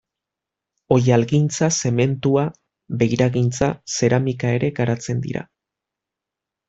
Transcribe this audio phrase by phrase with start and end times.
[0.95, 2.45] Oihalgintza, zementua,
[3.03, 3.69] beiragintza,
[3.99, 5.45] zeramika ere garatzen dira.